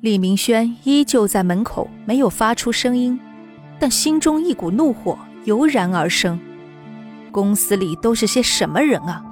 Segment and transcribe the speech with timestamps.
[0.00, 3.20] 李明轩依旧在门口，没有发出声音，
[3.78, 6.40] 但心中一股怒火油然而生。
[7.30, 9.22] 公司里都是些什么人啊？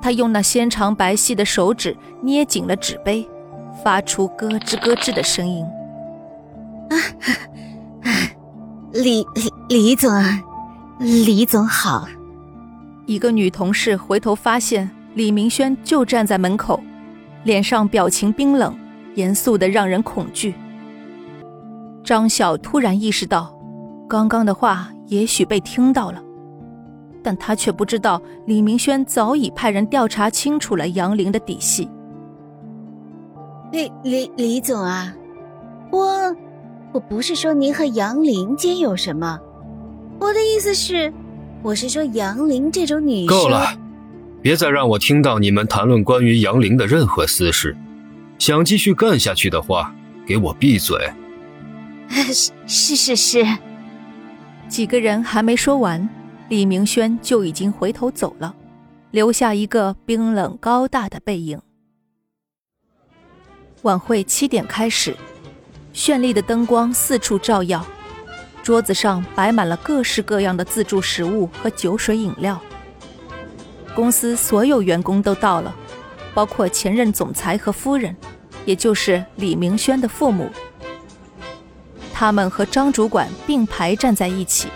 [0.00, 3.28] 他用那纤长白皙的手指捏紧了纸杯，
[3.84, 5.62] 发出咯吱咯吱的声音。
[6.88, 6.96] 啊，
[8.94, 10.10] 李李李总，
[10.98, 12.08] 李总好。
[13.04, 16.82] 一个女同事回头发现李明轩就站在门口，
[17.44, 18.74] 脸上表情冰冷，
[19.14, 20.54] 严肃的让人恐惧。
[22.04, 23.56] 张晓突然意识到，
[24.08, 26.22] 刚刚的话也许被听到了。
[27.22, 31.88] 但他却不知道，李明轩早已派人调查清楚了杨玲的底细。
[33.70, 35.14] 李李李总啊，
[35.92, 36.34] 我
[36.92, 39.38] 我不是说您和杨玲间有什么，
[40.18, 41.12] 我的意思是，
[41.62, 43.28] 我是说杨玲这种女生。
[43.28, 43.68] 够了，
[44.42, 47.76] 别再让我听到你们谈论关于杨玲的任何私事。
[48.44, 49.94] 想继续干下去的话，
[50.26, 50.98] 给我闭嘴。
[52.10, 53.46] 是是是是。
[54.68, 56.08] 几个人还没说完。
[56.48, 58.52] 李明轩就已经回头走了，
[59.12, 61.60] 留下一个冰冷高大的背影。
[63.82, 65.16] 晚会七点开始，
[65.94, 67.86] 绚丽的灯光四处照耀，
[68.60, 72.60] 桌子上摆满了各式各样的自助食物和酒水饮料。
[73.94, 75.72] 公司所有员工都到了，
[76.34, 78.16] 包括前任总裁和夫人，
[78.64, 80.50] 也就是李明轩的父母。
[82.12, 84.68] 他们和张主管并排站在一起。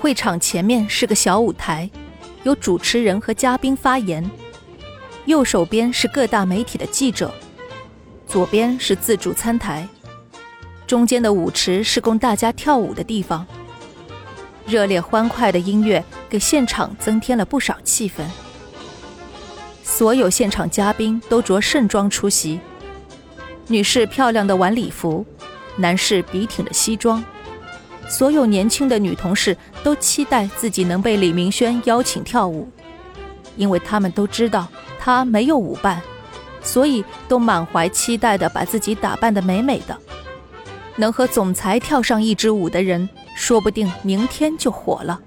[0.00, 1.88] 会场前面是个小舞台，
[2.42, 4.28] 有主持人和嘉宾发言。
[5.26, 7.32] 右手边是各大媒体的记者，
[8.26, 9.86] 左边是自助餐台，
[10.84, 13.46] 中间的舞池是供大家跳舞的地方。
[14.66, 18.24] 热烈欢快的音乐给现场增添了不少气氛。
[19.94, 22.58] 所有现场嘉宾都着盛装出席，
[23.66, 25.22] 女士漂亮的晚礼服，
[25.76, 27.22] 男士笔挺的西装。
[28.08, 32.66] 所有年轻的女同事都期待自己能被李明轩邀请跳舞，
[33.54, 34.66] 因为他们都知道
[34.98, 36.00] 他没有舞伴，
[36.62, 39.94] 所以都满怀期待的把自己打扮的美美的。
[40.96, 43.06] 能和总裁跳上一支舞的人，
[43.36, 45.20] 说不定明天就火了。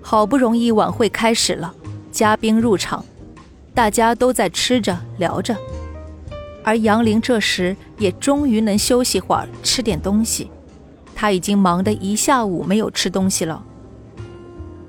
[0.00, 1.74] 好不容易晚会开始了，
[2.12, 3.04] 嘉宾入场，
[3.74, 5.56] 大家都在吃着聊着，
[6.62, 10.50] 而杨玲这时也终于能休息会儿，吃点东西。
[11.14, 13.64] 他已经忙得一下午没有吃东西了。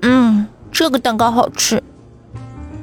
[0.02, 1.82] 嗯，这个蛋糕好吃。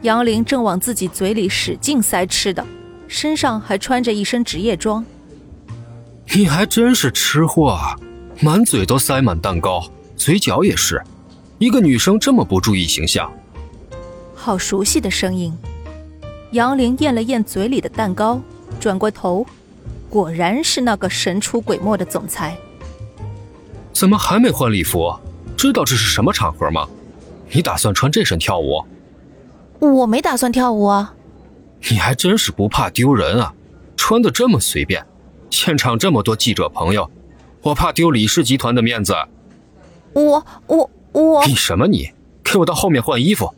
[0.02, 2.66] 杨玲正往自己嘴里使劲塞吃的，
[3.08, 5.06] 身上还穿着一身职业装。
[6.34, 7.96] 你还真是吃货啊，
[8.42, 9.84] 满嘴都塞满蛋糕，
[10.16, 11.00] 嘴角也是。
[11.60, 13.32] 一个女生这么不注意形象。
[14.42, 15.56] 好熟悉的声音。
[16.52, 18.42] 杨玲咽了咽嘴里的蛋糕，
[18.80, 19.46] 转过头，
[20.10, 22.58] 果然是那个神出鬼没的总裁。
[23.94, 25.16] 怎么还没换礼服？
[25.56, 26.88] 知道这是什么场合吗？
[27.52, 28.84] 你打算穿这身跳舞？
[29.80, 31.14] 我没打算跳舞啊。
[31.90, 33.54] 你还真是不怕丢人啊！
[33.96, 35.06] 穿的这么随便，
[35.52, 37.10] 现场这么多记者朋友，
[37.62, 39.14] 我怕丢李氏集团的面子。
[40.14, 41.46] 我我我……
[41.46, 42.10] 你什么你？
[42.44, 43.54] 给我到后面换衣服。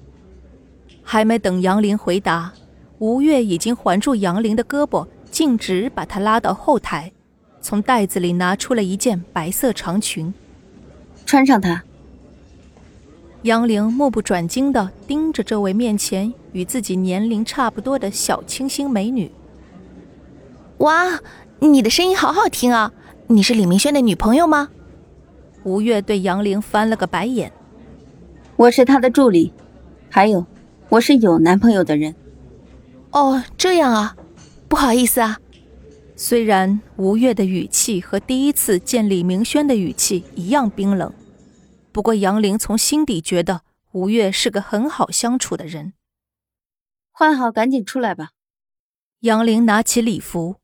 [1.03, 2.53] 还没等杨林回答，
[2.99, 7.11] 吴越已经环住杨林的胳膊，径直把他拉到后台。
[7.61, 10.33] 从袋子里拿出了一件白色长裙，
[11.25, 11.83] 穿上它。
[13.43, 19.31] 杨玲目不转睛地盯着这位面前与自己年龄差不多的小清新美女。
[20.77, 21.19] 哇，
[21.59, 22.91] 你的声音好好听啊！
[23.27, 24.69] 你是李明轩的女朋友吗？
[25.63, 27.51] 吴越对杨玲翻了个白眼。
[28.55, 29.53] 我是他的助理，
[30.09, 30.45] 还有，
[30.93, 32.13] 我是有男朋友的人。
[33.09, 34.15] 哦，这样啊，
[34.69, 35.39] 不好意思啊。
[36.15, 41.11] 虽然吴越的语气和第一次见李明轩的语气一样冰冷，
[41.91, 43.61] 不过杨玲从心底觉得
[43.93, 45.93] 吴越是个很好相处的人。
[47.11, 48.29] 换好，赶紧出来吧。
[49.21, 50.57] 杨玲拿起礼服，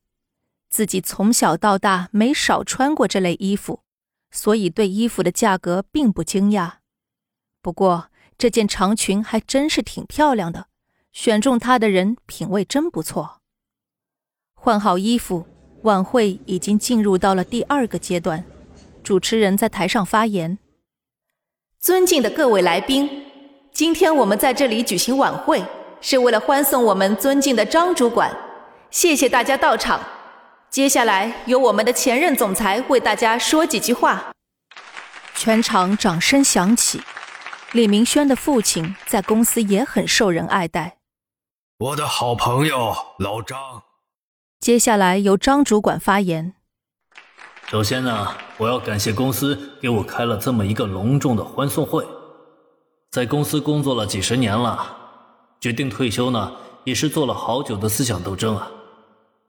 [0.68, 3.80] 自己从小到大没少穿过这类衣服，
[4.30, 6.74] 所以对衣服的价格并不惊讶。
[7.60, 8.09] 不过
[8.40, 10.68] 这件长裙还真是挺漂亮的，
[11.12, 13.42] 选中它的人品味真不错。
[14.54, 15.46] 换好衣服，
[15.82, 18.46] 晚会已经进入到了第二个阶段。
[19.04, 20.58] 主持人在台上发言
[21.78, 23.26] ：“尊敬的各位来宾，
[23.72, 25.62] 今天我们在这里举行晚会，
[26.00, 28.34] 是为了欢送我们尊敬的张主管。
[28.90, 30.00] 谢谢大家到场。
[30.70, 34.32] 接下来由我们的前任总裁为大家说几句话。”
[35.36, 37.02] 全场掌声响起。
[37.72, 40.98] 李明轩的父亲在公司也很受人爱戴。
[41.78, 43.84] 我的好朋友老张。
[44.58, 46.54] 接下来由张主管发言。
[47.68, 52.04] 首先呢，我要感谢公司给我开了这么一个隆重的欢送会。
[53.12, 54.96] 在公司工作了几十年了，
[55.60, 56.52] 决定退休呢，
[56.82, 58.68] 也是做了好久的思想斗争啊。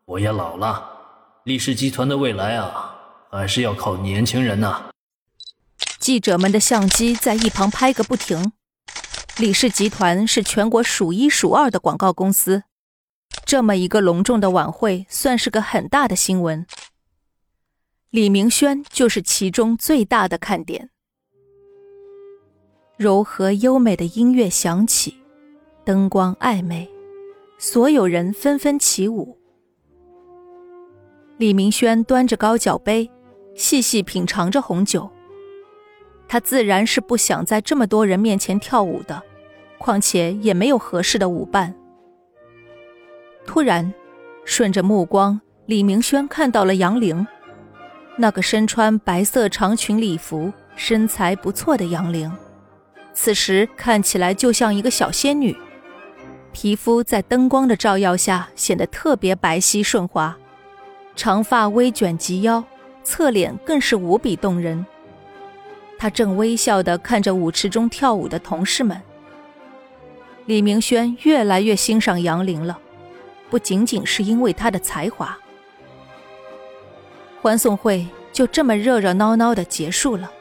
[0.05, 0.87] 我也老了，
[1.45, 2.95] 李氏集团的未来啊，
[3.31, 4.90] 还是要靠年轻人呐。
[6.01, 8.51] 记者们的相机在一旁拍个不停。
[9.37, 12.63] 李氏集团是全国数一数二的广告公司，
[13.45, 16.65] 这么一个隆重的晚会，算是个很大的新闻。
[18.09, 20.89] 李明轩就是其中最大的看点。
[22.97, 25.17] 柔和优美的音乐响起，
[25.85, 26.89] 灯光暧昧，
[27.59, 29.37] 所有人纷纷起舞。
[31.37, 33.11] 李明轩端着高脚杯，
[33.55, 35.11] 细细品尝着红酒。
[36.31, 39.21] 他自然是不想在这么多人面前跳舞的，
[39.77, 41.75] 况且也没有合适的舞伴。
[43.45, 43.93] 突然，
[44.45, 47.27] 顺着目光，李明轩看到了杨玲，
[48.15, 52.31] 那个身穿白色长裙礼服、身材不错的杨玲。
[53.11, 55.53] 此时看起来就像一个小仙女，
[56.53, 60.37] 皮肤在灯光的照耀下显得特别白皙顺滑，
[61.13, 62.63] 长发微卷及腰，
[63.03, 64.85] 侧脸更是无比动人。
[66.01, 68.99] 他正微笑的看着舞池中跳舞的同事们。
[70.47, 72.79] 李明轩越来越欣赏杨玲了，
[73.51, 75.37] 不仅仅是因为她的才华。
[77.39, 80.31] 欢送会就这么热热闹闹的结束了。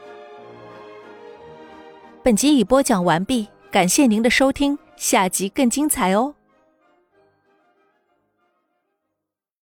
[2.23, 6.33] 本集已播讲完毕，感谢您的收听，下集更精彩哦。